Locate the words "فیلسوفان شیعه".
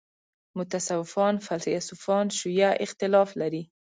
1.47-2.71